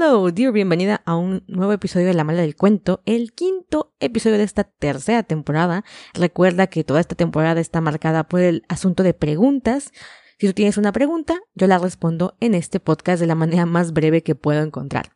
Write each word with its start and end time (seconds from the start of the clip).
Hello, 0.00 0.30
dear, 0.30 0.52
bienvenida 0.52 1.02
a 1.06 1.16
un 1.16 1.42
nuevo 1.48 1.72
episodio 1.72 2.06
de 2.06 2.14
La 2.14 2.22
Mala 2.22 2.42
del 2.42 2.54
Cuento, 2.54 3.02
el 3.04 3.32
quinto 3.32 3.96
episodio 3.98 4.38
de 4.38 4.44
esta 4.44 4.62
tercera 4.62 5.24
temporada. 5.24 5.84
Recuerda 6.14 6.68
que 6.68 6.84
toda 6.84 7.00
esta 7.00 7.16
temporada 7.16 7.60
está 7.60 7.80
marcada 7.80 8.28
por 8.28 8.38
el 8.38 8.62
asunto 8.68 9.02
de 9.02 9.12
preguntas. 9.12 9.90
Si 10.38 10.46
tú 10.46 10.52
tienes 10.52 10.76
una 10.76 10.92
pregunta, 10.92 11.40
yo 11.56 11.66
la 11.66 11.78
respondo 11.78 12.36
en 12.38 12.54
este 12.54 12.78
podcast 12.78 13.20
de 13.20 13.26
la 13.26 13.34
manera 13.34 13.66
más 13.66 13.92
breve 13.92 14.22
que 14.22 14.36
puedo 14.36 14.62
encontrar. 14.62 15.10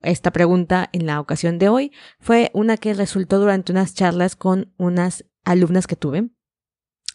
Esta 0.00 0.30
pregunta 0.30 0.88
en 0.92 1.06
la 1.06 1.18
ocasión 1.18 1.58
de 1.58 1.68
hoy 1.68 1.90
fue 2.20 2.52
una 2.54 2.76
que 2.76 2.94
resultó 2.94 3.40
durante 3.40 3.72
unas 3.72 3.94
charlas 3.94 4.36
con 4.36 4.72
unas 4.76 5.24
alumnas 5.44 5.88
que 5.88 5.96
tuve 5.96 6.30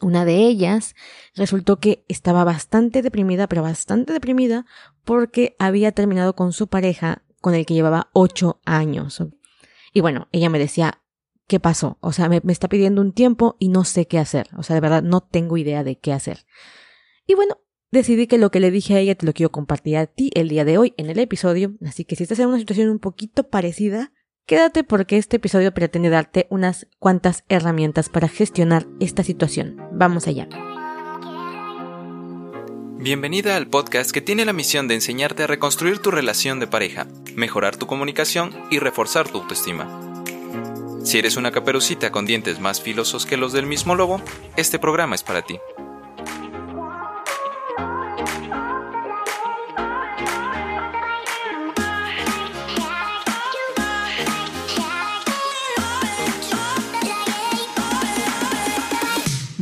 una 0.02 0.26
de 0.26 0.38
ellas 0.38 0.96
resultó 1.36 1.80
que 1.80 2.06
estaba 2.08 2.44
bastante 2.44 3.02
deprimida, 3.02 3.48
pero 3.48 3.62
bastante 3.62 4.14
deprimida 4.14 4.66
porque 5.04 5.56
había 5.60 5.92
terminado 5.92 6.36
con 6.36 6.54
su 6.54 6.68
pareja 6.68 7.24
con 7.42 7.54
el 7.54 7.66
que 7.66 7.74
llevaba 7.74 8.10
ocho 8.14 8.60
años. 8.66 9.24
Y 9.94 10.02
bueno, 10.02 10.28
ella 10.32 10.50
me 10.50 10.60
decía, 10.60 11.02
¿qué 11.48 11.60
pasó? 11.60 11.98
O 12.02 12.12
sea, 12.12 12.28
me, 12.30 12.42
me, 12.44 12.52
está 12.52 12.68
pidiendo 12.68 13.02
un 13.02 13.14
tiempo 13.14 13.56
y 13.60 13.70
no 13.70 13.84
sé 13.84 14.08
qué 14.08 14.20
hacer. 14.20 14.50
O 14.58 14.64
sea, 14.64 14.74
de 14.74 14.82
verdad 14.82 15.04
no 15.04 15.22
tengo 15.22 15.58
idea 15.58 15.84
de 15.84 15.98
qué 15.98 16.12
hacer. 16.12 16.46
Y 17.28 17.36
bueno, 17.36 17.60
decidí 17.92 18.28
que 18.28 18.38
lo 18.38 18.52
que 18.52 18.60
le 18.60 18.72
dije 18.72 18.96
a 18.96 19.00
ella 19.00 19.16
te 19.16 19.26
lo 19.26 19.34
quiero 19.34 19.52
compartir 19.52 19.98
a 19.98 20.08
ti 20.08 20.32
el 20.34 20.50
día 20.50 20.66
de 20.66 20.78
hoy 20.78 20.94
en 20.98 21.10
el 21.10 21.20
episodio. 21.20 21.76
Así 21.86 22.04
que 22.04 22.16
si 22.16 22.24
estás 22.24 22.40
en 22.40 22.48
una 22.48 22.60
situación 22.60 22.90
un 22.90 23.00
poquito 23.00 23.50
parecida, 23.50 24.12
Quédate 24.48 24.84
porque 24.84 25.18
este 25.18 25.38
episodio 25.38 25.74
pretende 25.74 26.12
darte 26.12 26.46
unas 26.52 26.86
cuantas 27.00 27.44
herramientas 27.50 28.10
para 28.10 28.28
gestionar 28.28 28.86
esta 29.00 29.24
situación. 29.24 29.82
Vamos 29.92 30.28
allá. 30.28 30.48
Bienvenida 33.00 33.56
al 33.56 33.68
podcast 33.68 34.12
que 34.12 34.22
tiene 34.22 34.46
la 34.46 34.54
misión 34.54 34.88
de 34.88 34.94
enseñarte 34.94 35.42
a 35.42 35.48
reconstruir 35.48 35.98
tu 35.98 36.12
relación 36.12 36.60
de 36.60 36.68
pareja, 36.68 37.08
mejorar 37.36 37.76
tu 37.76 37.88
comunicación 37.88 38.52
y 38.70 38.78
reforzar 38.78 39.28
tu 39.28 39.40
autoestima. 39.40 40.14
Si 41.04 41.18
eres 41.18 41.38
una 41.38 41.52
caperucita 41.52 42.12
con 42.12 42.28
dientes 42.28 42.60
más 42.60 42.82
filosos 42.82 43.26
que 43.26 43.38
los 43.38 43.52
del 43.52 43.66
mismo 43.66 43.96
lobo, 43.96 44.22
este 44.58 44.78
programa 44.78 45.16
es 45.16 45.24
para 45.24 45.42
ti. 45.42 45.60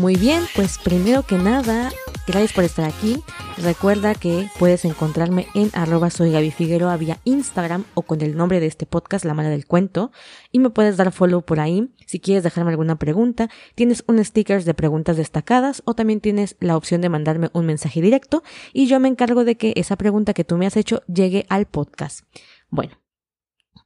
Muy 0.03 0.17
bien, 0.17 0.43
pues 0.53 0.79
primero 0.79 1.23
que 1.23 1.37
nada, 1.37 1.89
gracias 2.27 2.51
por 2.51 2.65
estar 2.65 2.83
aquí. 2.83 3.23
Recuerda 3.55 4.15
que 4.15 4.49
puedes 4.59 4.83
encontrarme 4.83 5.47
en 5.55 5.69
arroba 5.71 6.09
soy 6.09 6.29
vía 6.59 7.19
Instagram 7.23 7.85
o 7.93 8.01
con 8.01 8.19
el 8.19 8.35
nombre 8.35 8.59
de 8.59 8.65
este 8.65 8.85
podcast, 8.85 9.23
La 9.23 9.33
Mala 9.33 9.47
del 9.47 9.65
Cuento. 9.65 10.11
Y 10.51 10.59
me 10.59 10.71
puedes 10.71 10.97
dar 10.97 11.13
follow 11.13 11.41
por 11.41 11.61
ahí 11.61 11.89
si 12.05 12.19
quieres 12.19 12.43
dejarme 12.43 12.71
alguna 12.71 12.97
pregunta. 12.99 13.49
Tienes 13.75 14.03
un 14.05 14.21
sticker 14.21 14.61
de 14.65 14.73
preguntas 14.73 15.15
destacadas 15.15 15.81
o 15.85 15.93
también 15.93 16.19
tienes 16.19 16.57
la 16.59 16.75
opción 16.75 16.99
de 16.99 17.07
mandarme 17.07 17.49
un 17.53 17.65
mensaje 17.65 18.01
directo 18.01 18.43
y 18.73 18.87
yo 18.87 18.99
me 18.99 19.07
encargo 19.07 19.45
de 19.45 19.55
que 19.55 19.71
esa 19.77 19.95
pregunta 19.95 20.33
que 20.33 20.43
tú 20.43 20.57
me 20.57 20.67
has 20.67 20.75
hecho 20.75 21.01
llegue 21.07 21.45
al 21.47 21.65
podcast. 21.65 22.25
Bueno, 22.69 22.99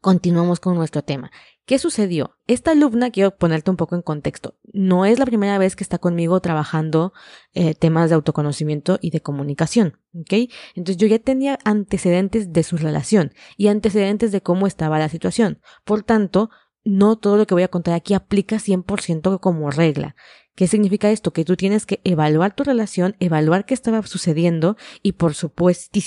continuamos 0.01 0.59
con 0.59 0.73
nuestro 0.73 1.03
tema. 1.03 1.29
¿Qué 1.67 1.79
sucedió? 1.79 2.37
Esta 2.47 2.71
alumna, 2.71 3.11
quiero 3.11 3.35
ponerte 3.35 3.69
un 3.69 3.75
poco 3.75 3.95
en 3.95 4.01
contexto, 4.01 4.55
no 4.71 5.03
es 5.03 5.19
la 5.19 5.25
primera 5.25 5.57
vez 5.57 5.75
que 5.75 5.83
está 5.83 5.97
conmigo 5.97 6.39
trabajando 6.39 7.11
eh, 7.53 7.75
temas 7.75 8.09
de 8.09 8.15
autoconocimiento 8.15 8.99
y 9.01 9.09
de 9.09 9.19
comunicación, 9.19 9.99
¿ok? 10.13 10.49
Entonces 10.75 10.95
yo 10.95 11.07
ya 11.07 11.19
tenía 11.19 11.59
antecedentes 11.65 12.53
de 12.53 12.63
su 12.63 12.77
relación 12.77 13.33
y 13.57 13.67
antecedentes 13.67 14.31
de 14.31 14.39
cómo 14.39 14.65
estaba 14.65 14.97
la 14.97 15.09
situación. 15.09 15.59
Por 15.83 16.03
tanto, 16.03 16.51
no 16.85 17.17
todo 17.17 17.35
lo 17.35 17.45
que 17.45 17.53
voy 17.53 17.63
a 17.63 17.67
contar 17.67 17.95
aquí 17.95 18.13
aplica 18.13 18.59
100% 18.59 19.41
como 19.41 19.69
regla. 19.69 20.15
¿Qué 20.55 20.67
significa 20.67 21.11
esto? 21.11 21.33
Que 21.33 21.43
tú 21.43 21.57
tienes 21.57 21.85
que 21.85 21.99
evaluar 22.05 22.55
tu 22.55 22.63
relación, 22.63 23.17
evaluar 23.19 23.65
qué 23.65 23.73
estaba 23.73 24.01
sucediendo 24.03 24.77
y 25.03 25.11
por 25.11 25.33
supuesto, 25.33 25.99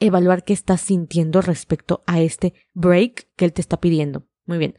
evaluar 0.00 0.42
qué 0.42 0.52
estás 0.52 0.80
sintiendo 0.80 1.42
respecto 1.42 2.02
a 2.08 2.20
este 2.20 2.54
break 2.74 3.28
que 3.36 3.44
él 3.44 3.52
te 3.52 3.60
está 3.60 3.80
pidiendo. 3.80 4.26
Muy 4.46 4.58
bien. 4.58 4.76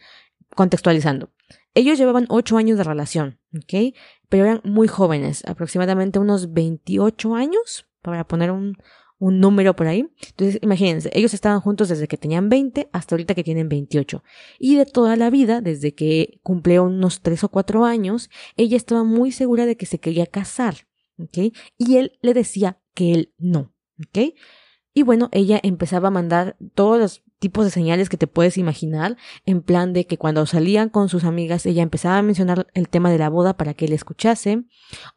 Contextualizando. 0.55 1.31
Ellos 1.73 1.97
llevaban 1.97 2.25
ocho 2.29 2.57
años 2.57 2.77
de 2.77 2.83
relación, 2.83 3.39
¿ok? 3.55 3.95
Pero 4.29 4.43
eran 4.45 4.61
muy 4.63 4.87
jóvenes, 4.87 5.43
aproximadamente 5.45 6.19
unos 6.19 6.53
28 6.53 7.35
años, 7.35 7.87
para 8.01 8.27
poner 8.27 8.51
un, 8.51 8.77
un 9.23 9.39
número 9.39 9.75
por 9.75 9.87
ahí. 9.87 10.07
Entonces, 10.29 10.59
imagínense, 10.61 11.09
ellos 11.13 11.33
estaban 11.33 11.61
juntos 11.61 11.89
desde 11.89 12.07
que 12.07 12.17
tenían 12.17 12.49
20 12.49 12.89
hasta 12.91 13.15
ahorita 13.15 13.33
que 13.33 13.43
tienen 13.43 13.69
28. 13.69 14.21
Y 14.59 14.75
de 14.75 14.85
toda 14.85 15.15
la 15.15 15.29
vida, 15.29 15.61
desde 15.61 15.95
que 15.95 16.39
cumplió 16.43 16.83
unos 16.83 17.21
3 17.21 17.45
o 17.45 17.49
4 17.49 17.85
años, 17.85 18.29
ella 18.57 18.75
estaba 18.77 19.03
muy 19.03 19.31
segura 19.31 19.65
de 19.65 19.77
que 19.77 19.85
se 19.85 19.99
quería 19.99 20.25
casar, 20.25 20.87
¿ok? 21.17 21.53
Y 21.77 21.95
él 21.95 22.19
le 22.21 22.33
decía 22.33 22.79
que 22.93 23.13
él 23.13 23.33
no, 23.37 23.73
¿ok? 24.05 24.35
Y 24.93 25.03
bueno, 25.03 25.29
ella 25.31 25.59
empezaba 25.63 26.09
a 26.09 26.11
mandar 26.11 26.55
todos 26.75 26.99
los 26.99 27.23
tipos 27.39 27.65
de 27.65 27.71
señales 27.71 28.07
que 28.07 28.15
te 28.15 28.27
puedes 28.27 28.57
imaginar, 28.57 29.17
en 29.45 29.61
plan 29.61 29.91
de 29.91 30.05
que 30.05 30.17
cuando 30.17 30.45
salían 30.45 30.87
con 30.87 31.09
sus 31.09 31.25
amigas 31.25 31.65
ella 31.65 31.83
empezaba 31.83 32.17
a 32.17 32.21
mencionar 32.21 32.67
el 32.73 32.87
tema 32.87 33.11
de 33.11 33.17
la 33.17 33.27
boda 33.27 33.57
para 33.57 33.73
que 33.73 33.83
él 33.83 33.91
escuchase, 33.91 34.63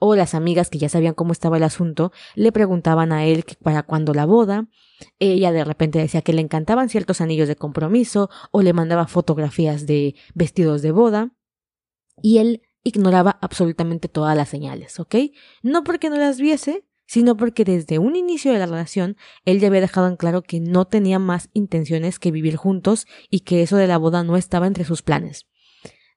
o 0.01 0.17
las 0.17 0.35
amigas 0.35 0.69
que 0.69 0.79
ya 0.79 0.89
sabían 0.89 1.15
cómo 1.15 1.31
estaba 1.31 1.59
el 1.59 1.63
asunto 1.63 2.11
le 2.35 2.51
preguntaban 2.51 3.13
a 3.13 3.27
él 3.27 3.45
para 3.63 3.85
cuándo 3.85 4.13
la 4.13 4.27
boda, 4.27 4.67
ella 5.21 5.53
de 5.53 5.65
repente 5.65 6.01
decía 6.01 6.23
que 6.23 6.33
le 6.33 6.41
encantaban 6.41 6.89
ciertos 6.89 7.21
anillos 7.21 7.47
de 7.47 7.55
compromiso 7.55 8.29
o 8.51 8.63
le 8.63 8.73
mandaba 8.73 9.07
fotografías 9.07 9.87
de 9.87 10.17
vestidos 10.35 10.83
de 10.83 10.91
boda, 10.91 11.31
y 12.23 12.39
él 12.39 12.63
ignoraba 12.83 13.39
absolutamente 13.41 14.09
todas 14.09 14.37
las 14.37 14.49
señales, 14.49 14.99
¿ok? 14.99 15.17
No 15.63 15.85
porque 15.85 16.09
no 16.09 16.17
las 16.17 16.41
viese, 16.41 16.85
sino 17.07 17.37
porque 17.37 17.65
desde 17.65 17.99
un 17.99 18.17
inicio 18.17 18.53
de 18.53 18.59
la 18.59 18.67
relación 18.67 19.17
él 19.45 19.61
ya 19.61 19.69
había 19.69 19.81
dejado 19.81 20.09
en 20.09 20.17
claro 20.17 20.43
que 20.43 20.61
no 20.61 20.87
tenía 20.87 21.19
más 21.19 21.49
intenciones 21.53 22.19
que 22.19 22.31
vivir 22.31 22.57
juntos 22.57 23.07
y 23.31 23.41
que 23.41 23.63
eso 23.63 23.77
de 23.77 23.87
la 23.87 23.99
boda 23.99 24.23
no 24.23 24.37
estaba 24.37 24.67
entre 24.67 24.85
sus 24.85 25.03
planes. 25.03 25.47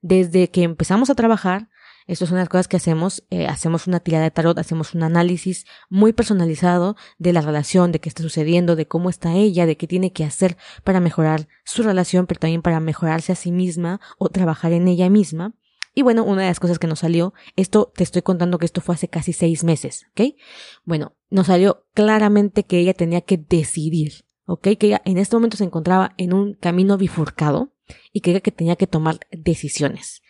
Desde 0.02 0.50
que 0.50 0.64
empezamos 0.64 1.10
a 1.10 1.16
trabajar, 1.16 1.70
estas 2.10 2.30
son 2.30 2.40
las 2.40 2.50
cosas 2.50 2.68
que 2.68 2.76
hacemos, 2.76 3.24
eh, 3.30 3.46
hacemos 3.46 3.86
una 3.86 4.00
tirada 4.00 4.24
de 4.24 4.32
tarot, 4.32 4.58
hacemos 4.58 4.96
un 4.96 5.04
análisis 5.04 5.68
muy 5.90 6.12
personalizado 6.12 6.96
de 7.20 7.34
la 7.34 7.42
relación, 7.42 7.92
de 7.92 8.00
qué 8.00 8.10
está 8.10 8.24
sucediendo, 8.24 8.76
de 8.76 8.88
cómo 8.88 9.12
está 9.12 9.36
ella, 9.36 9.68
de 9.68 9.78
qué 9.78 9.86
tiene 9.86 10.12
que 10.12 10.24
hacer 10.24 10.58
para 10.84 11.02
mejorar 11.02 11.48
su 11.66 11.84
relación, 11.84 12.26
pero 12.26 12.40
también 12.40 12.64
para 12.64 12.80
mejorarse 12.80 13.32
a 13.32 13.36
sí 13.36 13.52
misma 13.52 14.02
o 14.18 14.30
trabajar 14.30 14.72
en 14.72 14.88
ella 14.88 15.08
misma. 15.12 15.54
Y 15.94 16.02
bueno, 16.02 16.24
una 16.24 16.44
de 16.44 16.48
las 16.48 16.60
cosas 16.60 16.80
que 16.80 16.88
nos 16.88 17.00
salió, 17.00 17.34
esto 17.56 17.92
te 17.96 18.04
estoy 18.04 18.22
contando 18.22 18.58
que 18.58 18.66
esto 18.66 18.82
fue 18.82 18.96
hace 18.96 19.08
casi 19.08 19.34
seis 19.34 19.64
meses, 19.64 20.06
¿ok? 20.12 20.36
Bueno, 20.84 21.16
nos 21.30 21.48
salió 21.48 21.86
claramente 21.94 22.64
que 22.64 22.80
ella 22.80 22.94
tenía 22.94 23.22
que 23.22 23.38
decidir, 23.38 24.26
¿ok? 24.46 24.70
Que 24.78 24.88
ella 24.88 25.02
en 25.06 25.18
este 25.18 25.36
momento 25.36 25.58
se 25.58 25.64
encontraba 25.64 26.14
en 26.18 26.34
un 26.34 26.54
camino 26.54 26.98
bifurcado 26.98 27.74
y 28.14 28.22
que 28.22 28.32
ella 28.32 28.42
que 28.42 28.52
tenía 28.52 28.76
que 28.76 28.88
tomar 28.88 29.20
decisiones. 29.32 30.22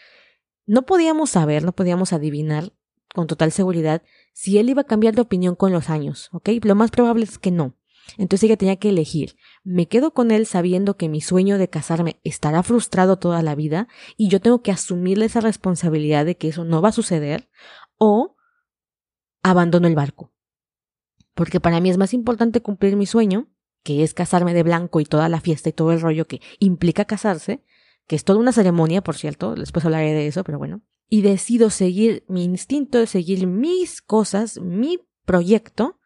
No 0.65 0.85
podíamos 0.85 1.31
saber, 1.31 1.63
no 1.63 1.73
podíamos 1.73 2.13
adivinar 2.13 2.73
con 3.13 3.27
total 3.27 3.51
seguridad 3.51 4.03
si 4.33 4.59
él 4.59 4.69
iba 4.69 4.81
a 4.81 4.85
cambiar 4.85 5.15
de 5.15 5.21
opinión 5.21 5.55
con 5.55 5.71
los 5.71 5.89
años, 5.89 6.29
¿ok? 6.31 6.49
Lo 6.63 6.75
más 6.75 6.91
probable 6.91 7.23
es 7.23 7.37
que 7.37 7.51
no. 7.51 7.75
Entonces 8.17 8.45
ella 8.45 8.57
tenía 8.57 8.75
que 8.77 8.89
elegir, 8.89 9.35
me 9.63 9.87
quedo 9.87 10.13
con 10.13 10.31
él 10.31 10.45
sabiendo 10.45 10.97
que 10.97 11.09
mi 11.09 11.21
sueño 11.21 11.57
de 11.57 11.69
casarme 11.69 12.19
estará 12.23 12.63
frustrado 12.63 13.17
toda 13.17 13.41
la 13.41 13.55
vida 13.55 13.87
y 14.17 14.29
yo 14.29 14.39
tengo 14.39 14.61
que 14.61 14.71
asumirle 14.71 15.25
esa 15.25 15.41
responsabilidad 15.41 16.25
de 16.25 16.37
que 16.37 16.49
eso 16.49 16.63
no 16.63 16.81
va 16.81 16.89
a 16.89 16.93
suceder, 16.93 17.49
o 17.97 18.35
abandono 19.43 19.87
el 19.87 19.95
barco. 19.95 20.33
Porque 21.33 21.59
para 21.59 21.79
mí 21.79 21.89
es 21.89 21.97
más 21.97 22.13
importante 22.13 22.61
cumplir 22.61 22.95
mi 22.95 23.05
sueño, 23.05 23.49
que 23.83 24.03
es 24.03 24.13
casarme 24.13 24.53
de 24.53 24.63
blanco 24.63 24.99
y 24.99 25.05
toda 25.05 25.29
la 25.29 25.41
fiesta 25.41 25.69
y 25.69 25.73
todo 25.73 25.91
el 25.91 26.01
rollo 26.01 26.27
que 26.27 26.41
implica 26.59 27.05
casarse, 27.05 27.63
que 28.07 28.15
es 28.15 28.23
toda 28.23 28.39
una 28.39 28.51
ceremonia, 28.51 29.01
por 29.01 29.15
cierto, 29.15 29.55
después 29.55 29.85
hablaré 29.85 30.13
de 30.13 30.27
eso, 30.27 30.43
pero 30.43 30.57
bueno, 30.57 30.81
y 31.07 31.21
decido 31.21 31.69
seguir 31.69 32.25
mi 32.27 32.43
instinto, 32.43 33.05
seguir 33.05 33.47
mis 33.47 34.01
cosas, 34.01 34.59
mi 34.59 34.99
proyecto 35.25 35.99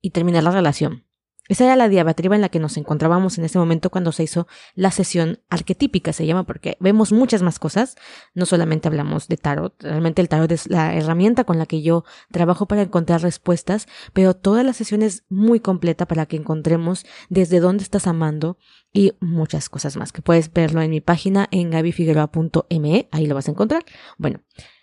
y 0.00 0.10
terminar 0.10 0.44
la 0.44 0.50
relación. 0.50 1.07
Esa 1.48 1.64
era 1.64 1.76
la 1.76 1.88
diabatriba 1.88 2.34
en 2.34 2.42
la 2.42 2.48
que 2.50 2.60
nos 2.60 2.76
encontrábamos 2.76 3.38
en 3.38 3.44
ese 3.44 3.58
momento 3.58 3.90
cuando 3.90 4.12
se 4.12 4.22
hizo 4.22 4.46
la 4.74 4.90
sesión 4.90 5.40
arquetípica, 5.48 6.12
se 6.12 6.26
llama, 6.26 6.44
porque 6.44 6.76
vemos 6.80 7.12
muchas 7.12 7.42
más 7.42 7.58
cosas, 7.58 7.96
no 8.34 8.46
solamente 8.46 8.88
hablamos 8.88 9.28
de 9.28 9.38
tarot, 9.38 9.74
realmente 9.82 10.22
el 10.22 10.28
tarot 10.28 10.50
es 10.52 10.68
la 10.68 10.94
herramienta 10.94 11.44
con 11.44 11.58
la 11.58 11.66
que 11.66 11.82
yo 11.82 12.04
trabajo 12.30 12.66
para 12.66 12.82
encontrar 12.82 13.22
respuestas, 13.22 13.88
pero 14.12 14.34
toda 14.34 14.62
la 14.62 14.72
sesión 14.72 15.02
es 15.02 15.24
muy 15.28 15.60
completa 15.60 16.06
para 16.06 16.26
que 16.26 16.36
encontremos 16.36 17.04
desde 17.28 17.60
dónde 17.60 17.82
estás 17.82 18.06
amando 18.06 18.58
y 18.92 19.12
muchas 19.20 19.68
cosas 19.68 19.96
más, 19.96 20.12
que 20.12 20.22
puedes 20.22 20.52
verlo 20.52 20.82
en 20.82 20.90
mi 20.90 21.00
página 21.00 21.48
en 21.50 21.70
gabifigueroa.me, 21.70 23.08
ahí 23.10 23.26
lo 23.26 23.34
vas 23.34 23.48
a 23.48 23.52
encontrar. 23.52 23.84
Bueno, 24.16 24.40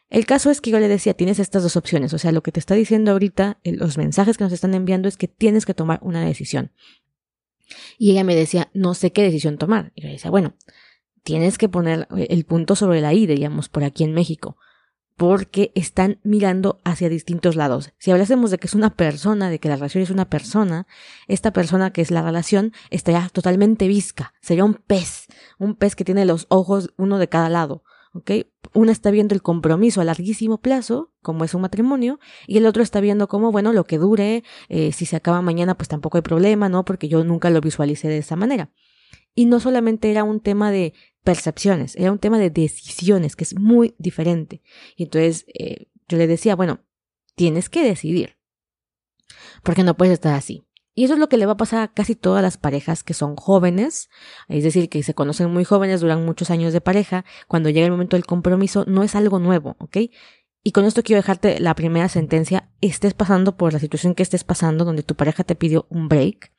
el 0.09 0.25
caso 0.25 0.51
es 0.51 0.61
que 0.61 0.71
yo 0.71 0.79
le 0.79 0.87
decía, 0.87 1.13
tienes 1.13 1.39
estas 1.39 1.63
dos 1.63 1.75
opciones, 1.75 2.13
o 2.13 2.17
sea, 2.17 2.31
lo 2.31 2.43
que 2.43 2.51
te 2.51 2.59
está 2.59 2.75
diciendo 2.75 3.11
ahorita, 3.11 3.59
los 3.63 3.97
mensajes 3.97 4.37
que 4.37 4.43
nos 4.43 4.53
están 4.53 4.73
enviando 4.73 5.07
es 5.07 5.17
que 5.17 5.27
tienes 5.27 5.65
que 5.65 5.73
tomar 5.73 5.99
una 6.01 6.23
decisión. 6.23 6.71
Y 7.97 8.11
ella 8.11 8.23
me 8.23 8.35
decía, 8.35 8.69
no 8.73 8.93
sé 8.93 9.11
qué 9.11 9.23
decisión 9.23 9.57
tomar. 9.57 9.91
Y 9.95 10.03
yo 10.03 10.09
decía, 10.09 10.29
bueno, 10.29 10.55
tienes 11.23 11.57
que 11.57 11.69
poner 11.69 12.07
el 12.15 12.45
punto 12.45 12.75
sobre 12.75 13.01
la 13.01 13.13
I, 13.13 13.25
digamos, 13.25 13.69
por 13.69 13.83
aquí 13.83 14.03
en 14.03 14.13
México 14.13 14.57
porque 15.17 15.71
están 15.75 16.19
mirando 16.23 16.81
hacia 16.83 17.09
distintos 17.09 17.55
lados. 17.55 17.93
Si 17.97 18.11
hablásemos 18.11 18.51
de 18.51 18.57
que 18.57 18.67
es 18.67 18.73
una 18.73 18.95
persona, 18.95 19.49
de 19.49 19.59
que 19.59 19.69
la 19.69 19.75
relación 19.75 20.03
es 20.03 20.09
una 20.09 20.29
persona, 20.29 20.87
esta 21.27 21.53
persona 21.53 21.91
que 21.91 22.01
es 22.01 22.11
la 22.11 22.21
relación 22.21 22.73
estaría 22.89 23.29
totalmente 23.29 23.87
visca, 23.87 24.33
sería 24.41 24.65
un 24.65 24.73
pez, 24.73 25.27
un 25.57 25.75
pez 25.75 25.95
que 25.95 26.03
tiene 26.03 26.25
los 26.25 26.47
ojos 26.49 26.93
uno 26.97 27.17
de 27.17 27.29
cada 27.29 27.49
lado. 27.49 27.83
¿Ok? 28.15 28.31
Una 28.73 28.91
está 28.91 29.11
viendo 29.11 29.35
el 29.35 29.41
compromiso 29.41 30.01
a 30.01 30.05
larguísimo 30.05 30.59
plazo, 30.59 31.11
como 31.21 31.43
es 31.43 31.53
un 31.53 31.61
matrimonio, 31.61 32.19
y 32.47 32.57
el 32.57 32.65
otro 32.65 32.81
está 32.81 33.01
viendo 33.01 33.27
cómo, 33.27 33.51
bueno, 33.51 33.73
lo 33.73 33.83
que 33.83 33.97
dure, 33.97 34.43
eh, 34.69 34.91
si 34.93 35.05
se 35.05 35.17
acaba 35.17 35.41
mañana, 35.41 35.75
pues 35.75 35.89
tampoco 35.89 36.17
hay 36.17 36.21
problema, 36.21 36.69
¿no? 36.69 36.85
Porque 36.85 37.09
yo 37.09 37.23
nunca 37.23 37.49
lo 37.49 37.61
visualicé 37.61 38.07
de 38.07 38.19
esa 38.19 38.37
manera. 38.37 38.71
Y 39.35 39.45
no 39.45 39.59
solamente 39.59 40.09
era 40.09 40.23
un 40.23 40.39
tema 40.39 40.71
de 40.71 40.93
percepciones, 41.23 41.95
era 41.97 42.11
un 42.11 42.19
tema 42.19 42.39
de 42.39 42.49
decisiones, 42.49 43.35
que 43.35 43.43
es 43.43 43.59
muy 43.59 43.95
diferente. 43.97 44.61
Y 44.95 45.03
entonces 45.03 45.45
eh, 45.53 45.87
yo 46.07 46.17
le 46.17 46.27
decía, 46.27 46.55
bueno, 46.55 46.79
tienes 47.35 47.67
que 47.69 47.83
decidir, 47.83 48.37
porque 49.61 49.83
no 49.83 49.97
puedes 49.97 50.13
estar 50.13 50.33
así. 50.33 50.64
Y 50.95 51.03
eso 51.03 51.13
es 51.13 51.19
lo 51.19 51.27
que 51.27 51.37
le 51.37 51.45
va 51.45 51.51
a 51.53 51.57
pasar 51.57 51.81
a 51.83 51.87
casi 51.89 52.15
todas 52.15 52.41
las 52.41 52.57
parejas 52.57 53.03
que 53.03 53.13
son 53.13 53.35
jóvenes, 53.35 54.09
es 54.47 54.63
decir, 54.63 54.87
que 54.89 55.03
se 55.03 55.13
conocen 55.13 55.51
muy 55.51 55.65
jóvenes, 55.65 55.99
duran 55.99 56.25
muchos 56.25 56.49
años 56.49 56.71
de 56.71 56.79
pareja, 56.79 57.25
cuando 57.49 57.69
llega 57.69 57.85
el 57.85 57.91
momento 57.91 58.15
del 58.15 58.25
compromiso 58.25 58.85
no 58.87 59.03
es 59.03 59.13
algo 59.13 59.39
nuevo, 59.39 59.75
¿ok? 59.79 59.97
Y 60.63 60.71
con 60.71 60.85
esto 60.85 61.03
quiero 61.03 61.21
dejarte 61.21 61.59
la 61.59 61.75
primera 61.75 62.09
sentencia, 62.09 62.69
estés 62.81 63.13
pasando 63.13 63.55
por 63.55 63.73
la 63.73 63.79
situación 63.79 64.15
que 64.15 64.23
estés 64.23 64.43
pasando, 64.43 64.83
donde 64.83 65.03
tu 65.03 65.15
pareja 65.15 65.43
te 65.43 65.53
pidió 65.53 65.85
un 65.89 66.07
break, 66.07 66.53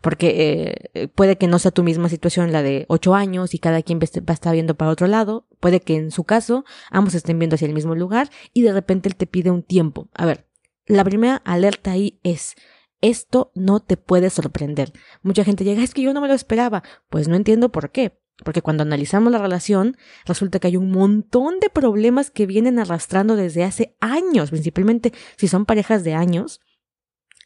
porque 0.00 0.88
eh, 0.94 1.08
puede 1.08 1.36
que 1.36 1.46
no 1.46 1.58
sea 1.58 1.70
tu 1.70 1.82
misma 1.82 2.08
situación 2.08 2.52
la 2.52 2.62
de 2.62 2.86
ocho 2.88 3.14
años 3.14 3.54
y 3.54 3.58
cada 3.58 3.82
quien 3.82 4.00
va 4.00 4.04
a 4.26 4.32
estar 4.32 4.52
viendo 4.54 4.74
para 4.74 4.90
otro 4.90 5.06
lado, 5.06 5.46
puede 5.60 5.80
que 5.80 5.94
en 5.96 6.10
su 6.10 6.24
caso 6.24 6.64
ambos 6.90 7.14
estén 7.14 7.38
viendo 7.38 7.54
hacia 7.54 7.68
el 7.68 7.74
mismo 7.74 7.94
lugar 7.94 8.30
y 8.52 8.62
de 8.62 8.72
repente 8.72 9.08
él 9.08 9.16
te 9.16 9.26
pide 9.26 9.50
un 9.50 9.62
tiempo. 9.62 10.08
A 10.14 10.26
ver, 10.26 10.48
la 10.86 11.04
primera 11.04 11.36
alerta 11.44 11.92
ahí 11.92 12.18
es, 12.22 12.56
esto 13.00 13.52
no 13.54 13.80
te 13.80 13.96
puede 13.96 14.30
sorprender. 14.30 14.92
Mucha 15.22 15.44
gente 15.44 15.64
llega, 15.64 15.82
es 15.82 15.94
que 15.94 16.02
yo 16.02 16.14
no 16.14 16.20
me 16.20 16.28
lo 16.28 16.34
esperaba. 16.34 16.82
Pues 17.08 17.28
no 17.28 17.36
entiendo 17.36 17.70
por 17.70 17.90
qué. 17.90 18.18
Porque 18.44 18.62
cuando 18.62 18.82
analizamos 18.82 19.32
la 19.32 19.38
relación, 19.38 19.96
resulta 20.26 20.58
que 20.58 20.68
hay 20.68 20.76
un 20.76 20.90
montón 20.90 21.58
de 21.58 21.70
problemas 21.70 22.30
que 22.30 22.46
vienen 22.46 22.78
arrastrando 22.78 23.34
desde 23.34 23.64
hace 23.64 23.96
años, 24.00 24.50
principalmente 24.50 25.12
si 25.36 25.48
son 25.48 25.64
parejas 25.64 26.04
de 26.04 26.14
años, 26.14 26.60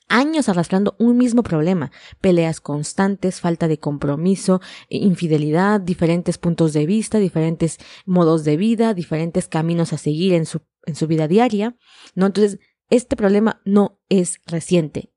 años 0.08 0.49
arrastrando 0.49 0.97
un 0.99 1.17
mismo 1.17 1.44
problema, 1.44 1.93
peleas 2.20 2.61
constantes, 2.61 3.41
falta 3.41 3.69
de 3.69 3.79
compromiso, 3.79 4.61
infidelidad, 4.88 5.81
diferentes 5.81 6.38
puntos 6.38 6.73
de 6.73 6.85
vista, 6.85 7.19
diferentes 7.19 7.79
modos 8.05 8.43
de 8.43 8.56
vida, 8.56 8.93
diferentes 8.93 9.47
caminos 9.47 9.93
a 9.93 9.99
seguir 9.99 10.35
en 10.35 10.44
su, 10.44 10.62
en 10.87 10.97
su 10.97 11.06
vida 11.06 11.29
diaria, 11.29 11.76
¿no? 12.17 12.26
Entonces, 12.26 12.58
este 12.91 13.14
problema 13.14 13.62
no 13.64 14.00
es 14.08 14.41
reciente. 14.47 15.10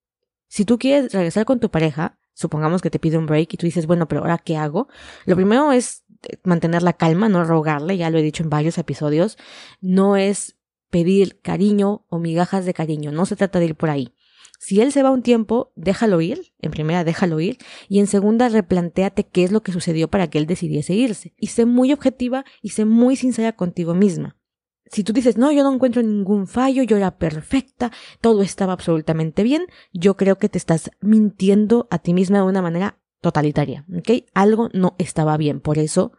Si 0.53 0.65
tú 0.65 0.77
quieres 0.77 1.11
regresar 1.11 1.45
con 1.45 1.59
tu 1.59 1.71
pareja, 1.71 2.19
supongamos 2.35 2.83
que 2.83 2.91
te 2.91 2.99
pide 2.99 3.17
un 3.17 3.25
break 3.25 3.55
y 3.55 3.57
tú 3.57 3.65
dices, 3.65 3.87
bueno, 3.87 4.07
pero 4.07 4.21
ahora 4.21 4.37
qué 4.37 4.55
hago? 4.55 4.87
Lo 5.25 5.35
primero 5.35 5.71
es 5.71 6.03
mantener 6.43 6.83
la 6.83 6.93
calma, 6.93 7.27
no 7.27 7.43
rogarle, 7.43 7.97
ya 7.97 8.11
lo 8.11 8.19
he 8.19 8.21
dicho 8.21 8.43
en 8.43 8.51
varios 8.51 8.77
episodios, 8.77 9.39
no 9.81 10.15
es 10.15 10.55
pedir 10.91 11.41
cariño 11.41 12.05
o 12.07 12.19
migajas 12.19 12.67
de 12.67 12.75
cariño, 12.75 13.11
no 13.11 13.25
se 13.25 13.35
trata 13.35 13.57
de 13.57 13.65
ir 13.65 13.75
por 13.75 13.89
ahí. 13.89 14.13
Si 14.59 14.79
él 14.79 14.91
se 14.91 15.01
va 15.01 15.09
un 15.09 15.23
tiempo, 15.23 15.73
déjalo 15.75 16.21
ir, 16.21 16.53
en 16.59 16.69
primera 16.69 17.03
déjalo 17.03 17.39
ir, 17.39 17.57
y 17.89 17.97
en 17.97 18.05
segunda 18.05 18.47
replantéate 18.47 19.23
qué 19.23 19.43
es 19.43 19.51
lo 19.51 19.63
que 19.63 19.71
sucedió 19.71 20.07
para 20.07 20.29
que 20.29 20.37
él 20.37 20.45
decidiese 20.45 20.93
irse. 20.93 21.33
Y 21.35 21.47
sé 21.47 21.65
muy 21.65 21.91
objetiva 21.91 22.45
y 22.61 22.69
sé 22.69 22.85
muy 22.85 23.15
sincera 23.15 23.53
contigo 23.53 23.95
misma. 23.95 24.37
Si 24.91 25.03
tú 25.03 25.13
dices, 25.13 25.37
no, 25.37 25.51
yo 25.51 25.63
no 25.63 25.73
encuentro 25.73 26.01
ningún 26.01 26.47
fallo, 26.47 26.83
yo 26.83 26.97
era 26.97 27.17
perfecta, 27.17 27.91
todo 28.21 28.41
estaba 28.41 28.73
absolutamente 28.73 29.43
bien, 29.43 29.65
yo 29.91 30.17
creo 30.17 30.37
que 30.37 30.49
te 30.49 30.57
estás 30.57 30.91
mintiendo 31.01 31.87
a 31.89 31.99
ti 31.99 32.13
misma 32.13 32.39
de 32.39 32.43
una 32.43 32.61
manera 32.61 32.99
totalitaria, 33.21 33.85
¿ok? 33.97 34.25
Algo 34.33 34.69
no 34.73 34.95
estaba 34.99 35.37
bien, 35.37 35.61
por 35.61 35.77
eso 35.79 36.11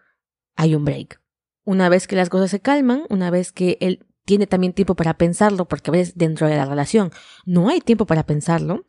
hay 0.56 0.74
un 0.74 0.84
break. 0.84 1.20
Una 1.64 1.88
vez 1.88 2.06
que 2.06 2.16
las 2.16 2.30
cosas 2.30 2.50
se 2.50 2.60
calman, 2.60 3.04
una 3.10 3.30
vez 3.30 3.52
que 3.52 3.76
él 3.80 4.06
tiene 4.24 4.46
también 4.46 4.72
tiempo 4.72 4.94
para 4.94 5.14
pensarlo, 5.18 5.66
porque 5.66 5.90
a 5.90 5.92
veces 5.92 6.16
dentro 6.16 6.46
de 6.46 6.56
la 6.56 6.64
relación 6.64 7.10
no 7.44 7.68
hay 7.68 7.80
tiempo 7.80 8.06
para 8.06 8.24
pensarlo, 8.24 8.86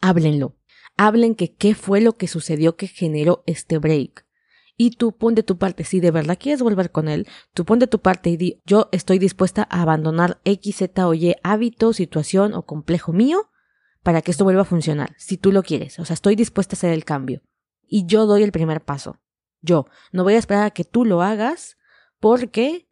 háblenlo. 0.00 0.56
Hablen 0.96 1.34
que 1.34 1.54
qué 1.54 1.74
fue 1.74 2.00
lo 2.00 2.16
que 2.16 2.28
sucedió 2.28 2.76
que 2.76 2.88
generó 2.88 3.44
este 3.46 3.78
break 3.78 4.26
y 4.82 4.92
tú 4.92 5.12
pon 5.12 5.34
de 5.34 5.42
tu 5.42 5.58
parte, 5.58 5.84
si 5.84 6.00
de 6.00 6.10
verdad 6.10 6.38
quieres 6.40 6.62
volver 6.62 6.90
con 6.90 7.08
él, 7.08 7.28
tú 7.52 7.66
pon 7.66 7.78
de 7.78 7.86
tu 7.86 8.00
parte 8.00 8.30
y 8.30 8.38
di, 8.38 8.62
yo 8.64 8.88
estoy 8.92 9.18
dispuesta 9.18 9.68
a 9.68 9.82
abandonar 9.82 10.40
X, 10.46 10.76
Z 10.76 11.06
o 11.06 11.12
Y 11.12 11.34
hábito, 11.42 11.92
situación 11.92 12.54
o 12.54 12.64
complejo 12.64 13.12
mío 13.12 13.50
para 14.02 14.22
que 14.22 14.30
esto 14.30 14.44
vuelva 14.44 14.62
a 14.62 14.64
funcionar, 14.64 15.14
si 15.18 15.36
tú 15.36 15.52
lo 15.52 15.62
quieres, 15.62 15.98
o 15.98 16.06
sea, 16.06 16.14
estoy 16.14 16.34
dispuesta 16.34 16.72
a 16.72 16.78
hacer 16.78 16.94
el 16.94 17.04
cambio. 17.04 17.42
Y 17.88 18.06
yo 18.06 18.24
doy 18.24 18.42
el 18.42 18.52
primer 18.52 18.80
paso. 18.80 19.18
Yo, 19.60 19.84
no 20.12 20.24
voy 20.24 20.32
a 20.32 20.38
esperar 20.38 20.64
a 20.64 20.70
que 20.70 20.84
tú 20.84 21.04
lo 21.04 21.20
hagas 21.20 21.76
porque 22.18 22.88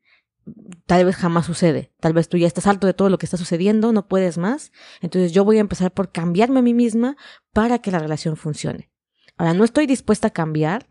tal 0.85 1.06
vez 1.06 1.17
jamás 1.17 1.46
sucede. 1.46 1.94
Tal 2.00 2.12
vez 2.12 2.29
tú 2.29 2.37
ya 2.37 2.46
estás 2.46 2.67
harto 2.67 2.87
de 2.87 2.93
todo 2.93 3.08
lo 3.08 3.17
que 3.17 3.25
está 3.25 3.38
sucediendo, 3.38 3.94
no 3.94 4.08
puedes 4.08 4.37
más. 4.37 4.73
Entonces 5.00 5.32
yo 5.32 5.43
voy 5.43 5.56
a 5.56 5.62
empezar 5.62 5.90
por 5.90 6.12
cambiarme 6.12 6.58
a 6.58 6.62
mí 6.62 6.75
misma 6.75 7.17
para 7.55 7.79
que 7.79 7.90
la 7.90 7.99
relación 7.99 8.37
funcione. 8.37 8.90
Ahora, 9.38 9.55
no 9.55 9.64
estoy 9.64 9.87
dispuesta 9.87 10.29
a 10.29 10.32
cambiar, 10.32 10.87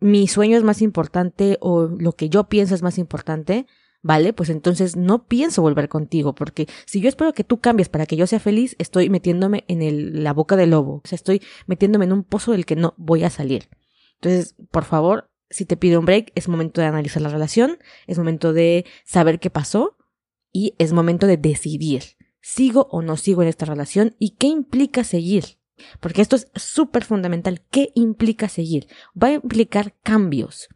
mi 0.00 0.26
sueño 0.26 0.56
es 0.56 0.64
más 0.64 0.82
importante 0.82 1.58
o 1.60 1.86
lo 1.86 2.12
que 2.12 2.28
yo 2.28 2.44
pienso 2.48 2.74
es 2.74 2.82
más 2.82 2.98
importante, 2.98 3.66
¿vale? 4.02 4.32
Pues 4.32 4.48
entonces 4.48 4.96
no 4.96 5.26
pienso 5.26 5.62
volver 5.62 5.88
contigo, 5.88 6.34
porque 6.34 6.66
si 6.86 7.00
yo 7.00 7.08
espero 7.08 7.32
que 7.34 7.44
tú 7.44 7.60
cambies 7.60 7.88
para 7.88 8.06
que 8.06 8.16
yo 8.16 8.26
sea 8.26 8.40
feliz, 8.40 8.76
estoy 8.78 9.10
metiéndome 9.10 9.64
en 9.68 10.24
la 10.24 10.32
boca 10.32 10.56
del 10.56 10.70
lobo, 10.70 11.02
o 11.04 11.08
sea, 11.08 11.16
estoy 11.16 11.42
metiéndome 11.66 12.06
en 12.06 12.12
un 12.12 12.24
pozo 12.24 12.52
del 12.52 12.66
que 12.66 12.76
no 12.76 12.94
voy 12.96 13.24
a 13.24 13.30
salir. 13.30 13.68
Entonces, 14.14 14.54
por 14.70 14.84
favor, 14.84 15.30
si 15.50 15.64
te 15.66 15.76
pido 15.76 16.00
un 16.00 16.06
break, 16.06 16.32
es 16.34 16.48
momento 16.48 16.80
de 16.80 16.86
analizar 16.86 17.20
la 17.22 17.28
relación, 17.28 17.78
es 18.06 18.16
momento 18.18 18.52
de 18.52 18.86
saber 19.04 19.38
qué 19.38 19.50
pasó 19.50 19.96
y 20.52 20.74
es 20.78 20.92
momento 20.92 21.26
de 21.26 21.36
decidir, 21.36 22.02
¿sigo 22.40 22.88
o 22.90 23.02
no 23.02 23.16
sigo 23.16 23.42
en 23.42 23.48
esta 23.48 23.66
relación 23.66 24.16
y 24.18 24.36
qué 24.36 24.46
implica 24.46 25.04
seguir? 25.04 25.59
Porque 26.00 26.22
esto 26.22 26.36
es 26.36 26.50
súper 26.54 27.04
fundamental. 27.04 27.62
¿Qué 27.70 27.92
implica 27.94 28.48
seguir? 28.48 28.88
Va 29.20 29.28
a 29.28 29.32
implicar 29.32 29.94
cambios. 30.02 30.68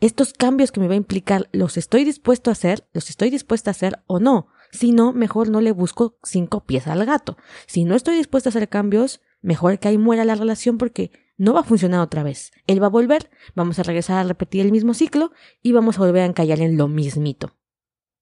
Estos 0.00 0.32
cambios 0.32 0.70
que 0.70 0.80
me 0.80 0.86
va 0.86 0.94
a 0.94 0.98
implicar, 0.98 1.48
¿los 1.52 1.76
estoy 1.76 2.04
dispuesto 2.04 2.50
a 2.50 2.52
hacer? 2.52 2.88
¿Los 2.92 3.10
estoy 3.10 3.30
dispuesta 3.30 3.70
a 3.70 3.72
hacer 3.72 4.00
o 4.06 4.20
no? 4.20 4.48
Si 4.70 4.92
no, 4.92 5.12
mejor 5.12 5.50
no 5.50 5.60
le 5.60 5.72
busco 5.72 6.18
cinco 6.22 6.64
pies 6.64 6.86
al 6.86 7.04
gato. 7.04 7.36
Si 7.66 7.84
no 7.84 7.96
estoy 7.96 8.16
dispuesta 8.16 8.48
a 8.48 8.52
hacer 8.52 8.68
cambios, 8.68 9.20
mejor 9.40 9.78
que 9.78 9.88
ahí 9.88 9.98
muera 9.98 10.24
la 10.24 10.34
relación 10.34 10.78
porque 10.78 11.10
no 11.36 11.54
va 11.54 11.60
a 11.60 11.64
funcionar 11.64 12.00
otra 12.00 12.22
vez. 12.22 12.52
Él 12.66 12.82
va 12.82 12.86
a 12.86 12.90
volver, 12.90 13.30
vamos 13.54 13.78
a 13.78 13.82
regresar 13.82 14.18
a 14.18 14.28
repetir 14.28 14.64
el 14.64 14.72
mismo 14.72 14.94
ciclo 14.94 15.32
y 15.62 15.72
vamos 15.72 15.96
a 15.96 16.02
volver 16.02 16.22
a 16.22 16.26
encallar 16.26 16.60
en 16.60 16.76
lo 16.76 16.88
mismito. 16.88 17.56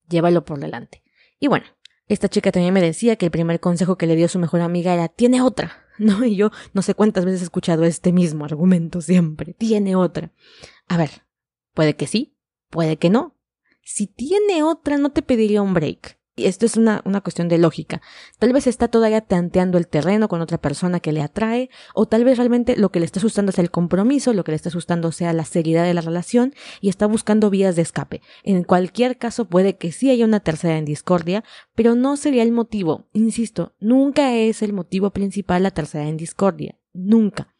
Llévalo 0.08 0.44
por 0.44 0.60
delante. 0.60 1.02
Y 1.40 1.48
bueno, 1.48 1.66
esta 2.08 2.28
chica 2.28 2.52
también 2.52 2.72
me 2.72 2.80
decía 2.80 3.16
que 3.16 3.26
el 3.26 3.32
primer 3.32 3.58
consejo 3.58 3.98
que 3.98 4.06
le 4.06 4.16
dio 4.16 4.28
su 4.28 4.38
mejor 4.38 4.60
amiga 4.60 4.94
era 4.94 5.08
tiene 5.08 5.42
otra. 5.42 5.85
¿no? 5.98 6.24
Y 6.24 6.36
yo 6.36 6.50
no 6.72 6.82
sé 6.82 6.94
cuántas 6.94 7.24
veces 7.24 7.40
he 7.40 7.44
escuchado 7.44 7.84
este 7.84 8.12
mismo 8.12 8.44
argumento 8.44 9.00
siempre. 9.00 9.54
Tiene 9.54 9.96
otra. 9.96 10.32
A 10.88 10.96
ver, 10.96 11.24
puede 11.74 11.96
que 11.96 12.06
sí, 12.06 12.36
puede 12.70 12.96
que 12.96 13.10
no. 13.10 13.36
Si 13.82 14.06
tiene 14.06 14.62
otra, 14.62 14.98
no 14.98 15.10
te 15.10 15.22
pediría 15.22 15.62
un 15.62 15.74
break. 15.74 16.18
Y 16.38 16.44
esto 16.44 16.66
es 16.66 16.76
una, 16.76 17.00
una 17.06 17.22
cuestión 17.22 17.48
de 17.48 17.56
lógica. 17.56 18.02
Tal 18.38 18.52
vez 18.52 18.66
está 18.66 18.88
todavía 18.88 19.22
tanteando 19.22 19.78
el 19.78 19.88
terreno 19.88 20.28
con 20.28 20.42
otra 20.42 20.58
persona 20.58 21.00
que 21.00 21.10
le 21.12 21.22
atrae, 21.22 21.70
o 21.94 22.04
tal 22.06 22.24
vez 22.24 22.36
realmente 22.36 22.76
lo 22.76 22.90
que 22.92 23.00
le 23.00 23.06
está 23.06 23.20
asustando 23.20 23.52
sea 23.52 23.64
el 23.64 23.70
compromiso, 23.70 24.34
lo 24.34 24.44
que 24.44 24.52
le 24.52 24.56
está 24.56 24.68
asustando 24.68 25.12
sea 25.12 25.32
la 25.32 25.46
seriedad 25.46 25.84
de 25.84 25.94
la 25.94 26.02
relación, 26.02 26.52
y 26.82 26.90
está 26.90 27.06
buscando 27.06 27.48
vías 27.48 27.74
de 27.74 27.82
escape. 27.82 28.20
En 28.44 28.64
cualquier 28.64 29.16
caso, 29.16 29.46
puede 29.46 29.76
que 29.76 29.92
sí 29.92 30.10
haya 30.10 30.26
una 30.26 30.40
tercera 30.40 30.76
en 30.76 30.84
discordia, 30.84 31.42
pero 31.74 31.94
no 31.94 32.18
sería 32.18 32.42
el 32.42 32.52
motivo. 32.52 33.06
Insisto, 33.14 33.72
nunca 33.80 34.34
es 34.34 34.60
el 34.60 34.74
motivo 34.74 35.10
principal 35.10 35.62
la 35.62 35.70
tercera 35.70 36.06
en 36.06 36.18
discordia. 36.18 36.78
Nunca. 36.92 37.55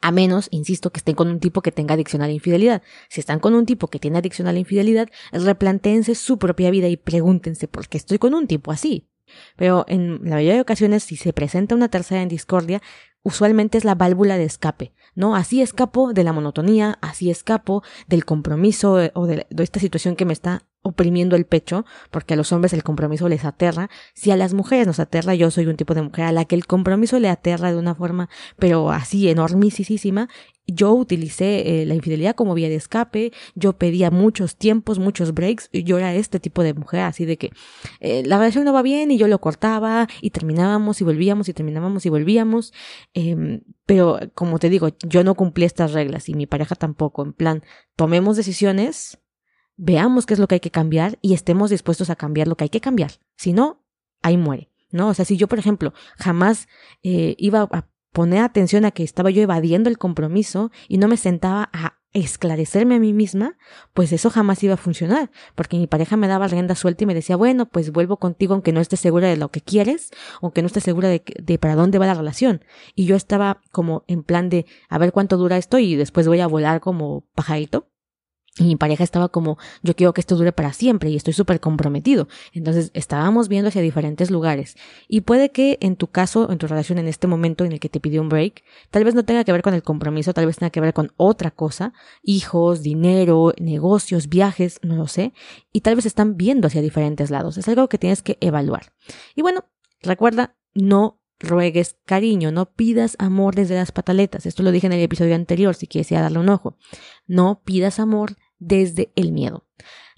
A 0.00 0.12
menos, 0.12 0.48
insisto, 0.50 0.90
que 0.90 0.98
estén 0.98 1.16
con 1.16 1.28
un 1.28 1.40
tipo 1.40 1.60
que 1.60 1.72
tenga 1.72 1.94
adicción 1.94 2.22
a 2.22 2.26
la 2.26 2.32
infidelidad. 2.32 2.82
Si 3.08 3.20
están 3.20 3.40
con 3.40 3.54
un 3.54 3.66
tipo 3.66 3.88
que 3.88 3.98
tiene 3.98 4.18
adicción 4.18 4.46
a 4.46 4.52
la 4.52 4.60
infidelidad, 4.60 5.08
replanteense 5.32 6.14
su 6.14 6.38
propia 6.38 6.70
vida 6.70 6.88
y 6.88 6.96
pregúntense 6.96 7.66
por 7.66 7.88
qué 7.88 7.96
estoy 7.96 8.18
con 8.18 8.34
un 8.34 8.46
tipo 8.46 8.70
así. 8.70 9.08
Pero 9.56 9.84
en 9.88 10.20
la 10.24 10.36
mayoría 10.36 10.54
de 10.54 10.60
ocasiones, 10.60 11.02
si 11.02 11.16
se 11.16 11.32
presenta 11.32 11.74
una 11.74 11.88
tercera 11.88 12.22
en 12.22 12.28
discordia, 12.28 12.82
usualmente 13.22 13.78
es 13.78 13.84
la 13.84 13.94
válvula 13.94 14.36
de 14.36 14.44
escape, 14.44 14.92
¿no? 15.14 15.34
Así 15.34 15.60
escapo 15.60 16.12
de 16.12 16.24
la 16.24 16.32
monotonía, 16.32 16.98
así 17.00 17.30
escapo 17.30 17.82
del 18.06 18.24
compromiso 18.24 19.00
eh, 19.00 19.10
o 19.14 19.26
de, 19.26 19.46
esta 19.58 19.80
situación 19.80 20.14
que 20.14 20.26
me 20.26 20.32
está 20.32 20.62
oprimiendo 20.84 21.34
el 21.34 21.46
pecho, 21.46 21.84
porque 22.10 22.34
a 22.34 22.36
los 22.36 22.52
hombres 22.52 22.72
el 22.74 22.84
compromiso 22.84 23.28
les 23.28 23.44
aterra. 23.44 23.90
Si 24.14 24.30
a 24.30 24.36
las 24.36 24.54
mujeres 24.54 24.86
nos 24.86 25.00
aterra, 25.00 25.34
yo 25.34 25.50
soy 25.50 25.66
un 25.66 25.76
tipo 25.76 25.94
de 25.94 26.02
mujer 26.02 26.26
a 26.26 26.32
la 26.32 26.44
que 26.44 26.54
el 26.54 26.66
compromiso 26.66 27.18
le 27.18 27.28
aterra 27.28 27.72
de 27.72 27.78
una 27.78 27.94
forma, 27.94 28.28
pero 28.58 28.90
así 28.90 29.28
enormísima, 29.28 30.28
yo 30.66 30.92
utilicé 30.92 31.82
eh, 31.82 31.86
la 31.86 31.94
infidelidad 31.94 32.34
como 32.34 32.54
vía 32.54 32.68
de 32.68 32.76
escape, 32.76 33.32
yo 33.54 33.74
pedía 33.74 34.10
muchos 34.10 34.56
tiempos, 34.56 34.98
muchos 34.98 35.34
breaks, 35.34 35.68
y 35.72 35.84
yo 35.84 35.98
era 35.98 36.14
este 36.14 36.40
tipo 36.40 36.62
de 36.62 36.74
mujer, 36.74 37.00
así 37.00 37.24
de 37.24 37.36
que 37.36 37.50
eh, 38.00 38.22
la 38.24 38.38
relación 38.38 38.64
no 38.64 38.72
va 38.72 38.82
bien 38.82 39.10
y 39.10 39.18
yo 39.18 39.28
lo 39.28 39.40
cortaba 39.40 40.08
y 40.20 40.30
terminábamos 40.30 41.00
y 41.00 41.04
volvíamos 41.04 41.48
y 41.48 41.54
terminábamos 41.54 42.06
y 42.06 42.08
volvíamos, 42.08 42.72
eh, 43.14 43.60
pero 43.86 44.18
como 44.34 44.58
te 44.58 44.70
digo, 44.70 44.88
yo 45.06 45.24
no 45.24 45.34
cumplí 45.34 45.64
estas 45.64 45.92
reglas 45.92 46.28
y 46.28 46.34
mi 46.34 46.46
pareja 46.46 46.74
tampoco, 46.74 47.22
en 47.22 47.32
plan, 47.32 47.62
tomemos 47.96 48.36
decisiones, 48.36 49.18
veamos 49.76 50.26
qué 50.26 50.34
es 50.34 50.40
lo 50.40 50.48
que 50.48 50.56
hay 50.56 50.60
que 50.60 50.70
cambiar 50.70 51.18
y 51.20 51.34
estemos 51.34 51.70
dispuestos 51.70 52.10
a 52.10 52.16
cambiar 52.16 52.48
lo 52.48 52.56
que 52.56 52.64
hay 52.64 52.70
que 52.70 52.80
cambiar, 52.80 53.12
si 53.36 53.52
no, 53.52 53.84
ahí 54.22 54.36
muere. 54.36 54.70
¿no? 54.94 55.08
O 55.08 55.14
sea, 55.14 55.24
si 55.24 55.36
yo, 55.36 55.48
por 55.48 55.58
ejemplo, 55.58 55.92
jamás 56.16 56.68
eh, 57.02 57.34
iba 57.38 57.62
a 57.62 57.88
poner 58.12 58.42
atención 58.42 58.84
a 58.84 58.92
que 58.92 59.02
estaba 59.02 59.30
yo 59.30 59.42
evadiendo 59.42 59.90
el 59.90 59.98
compromiso 59.98 60.70
y 60.88 60.98
no 60.98 61.08
me 61.08 61.16
sentaba 61.16 61.68
a 61.72 61.98
esclarecerme 62.12 62.94
a 62.94 63.00
mí 63.00 63.12
misma, 63.12 63.58
pues 63.92 64.12
eso 64.12 64.30
jamás 64.30 64.62
iba 64.62 64.74
a 64.74 64.76
funcionar, 64.76 65.32
porque 65.56 65.78
mi 65.78 65.88
pareja 65.88 66.16
me 66.16 66.28
daba 66.28 66.46
rienda 66.46 66.76
suelta 66.76 67.02
y 67.02 67.06
me 67.08 67.14
decía, 67.14 67.34
bueno, 67.34 67.66
pues 67.66 67.90
vuelvo 67.90 68.18
contigo 68.18 68.54
aunque 68.54 68.72
no 68.72 68.80
estés 68.80 69.00
segura 69.00 69.26
de 69.26 69.36
lo 69.36 69.50
que 69.50 69.60
quieres, 69.60 70.10
aunque 70.40 70.62
no 70.62 70.66
estés 70.66 70.84
segura 70.84 71.08
de, 71.08 71.24
de 71.42 71.58
para 71.58 71.74
dónde 71.74 71.98
va 71.98 72.06
la 72.06 72.14
relación. 72.14 72.64
Y 72.94 73.06
yo 73.06 73.16
estaba 73.16 73.62
como 73.72 74.04
en 74.06 74.22
plan 74.22 74.48
de, 74.48 74.64
a 74.88 74.98
ver 74.98 75.10
cuánto 75.10 75.36
dura 75.36 75.56
esto 75.56 75.80
y 75.80 75.96
después 75.96 76.28
voy 76.28 76.38
a 76.38 76.46
volar 76.46 76.80
como 76.80 77.26
pajarito. 77.34 77.90
Y 78.56 78.64
mi 78.64 78.76
pareja 78.76 79.02
estaba 79.02 79.30
como, 79.30 79.58
yo 79.82 79.96
quiero 79.96 80.14
que 80.14 80.20
esto 80.20 80.36
dure 80.36 80.52
para 80.52 80.72
siempre 80.72 81.10
y 81.10 81.16
estoy 81.16 81.32
súper 81.32 81.58
comprometido. 81.58 82.28
Entonces 82.52 82.92
estábamos 82.94 83.48
viendo 83.48 83.68
hacia 83.68 83.82
diferentes 83.82 84.30
lugares. 84.30 84.76
Y 85.08 85.22
puede 85.22 85.50
que 85.50 85.76
en 85.80 85.96
tu 85.96 86.06
caso, 86.06 86.48
en 86.48 86.58
tu 86.58 86.68
relación 86.68 86.98
en 86.98 87.08
este 87.08 87.26
momento 87.26 87.64
en 87.64 87.72
el 87.72 87.80
que 87.80 87.88
te 87.88 87.98
pidió 87.98 88.22
un 88.22 88.28
break, 88.28 88.62
tal 88.90 89.02
vez 89.02 89.16
no 89.16 89.24
tenga 89.24 89.42
que 89.42 89.50
ver 89.50 89.62
con 89.62 89.74
el 89.74 89.82
compromiso, 89.82 90.32
tal 90.34 90.46
vez 90.46 90.58
tenga 90.58 90.70
que 90.70 90.80
ver 90.80 90.94
con 90.94 91.12
otra 91.16 91.50
cosa, 91.50 91.94
hijos, 92.22 92.82
dinero, 92.82 93.52
negocios, 93.58 94.28
viajes, 94.28 94.78
no 94.82 94.94
lo 94.94 95.08
sé. 95.08 95.32
Y 95.72 95.80
tal 95.80 95.96
vez 95.96 96.06
están 96.06 96.36
viendo 96.36 96.68
hacia 96.68 96.80
diferentes 96.80 97.30
lados. 97.30 97.58
Es 97.58 97.66
algo 97.66 97.88
que 97.88 97.98
tienes 97.98 98.22
que 98.22 98.38
evaluar. 98.40 98.92
Y 99.34 99.42
bueno, 99.42 99.64
recuerda, 100.00 100.54
no 100.74 101.20
ruegues 101.40 101.96
cariño, 102.04 102.52
no 102.52 102.72
pidas 102.72 103.16
amor 103.18 103.54
desde 103.54 103.74
las 103.74 103.92
pataletas. 103.92 104.46
Esto 104.46 104.62
lo 104.62 104.70
dije 104.70 104.86
en 104.86 104.92
el 104.92 105.00
episodio 105.00 105.34
anterior, 105.34 105.74
si 105.74 105.86
quieres 105.86 106.10
ir 106.12 106.18
a 106.18 106.22
darle 106.22 106.38
un 106.38 106.48
ojo. 106.48 106.76
No 107.26 107.62
pidas 107.64 107.98
amor 107.98 108.36
desde 108.58 109.12
el 109.16 109.32
miedo. 109.32 109.64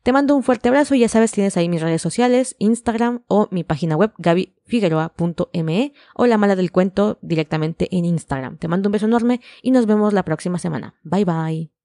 Te 0.03 0.13
mando 0.13 0.37
un 0.37 0.45
fuerte 0.45 0.69
abrazo 0.69 0.95
y 0.95 1.01
ya 1.01 1.09
sabes, 1.09 1.33
tienes 1.33 1.57
ahí 1.57 1.69
mis 1.69 1.83
redes 1.83 2.01
sociales, 2.01 2.55
Instagram 2.61 3.25
o 3.27 3.49
mi 3.51 3.65
página 3.65 3.97
web 3.97 4.13
gabifigueroa.me 4.19 5.95
o 6.15 6.27
la 6.27 6.39
mala 6.39 6.55
del 6.55 6.71
cuento 6.71 7.19
directamente 7.23 7.89
en 7.91 8.05
Instagram. 8.05 8.57
Te 8.59 8.69
mando 8.69 8.89
un 8.89 8.93
beso 8.93 9.07
enorme 9.07 9.41
y 9.63 9.73
nos 9.73 9.87
vemos 9.87 10.13
la 10.13 10.25
próxima 10.25 10.61
semana. 10.61 10.95
Bye 11.03 11.25
bye. 11.25 11.76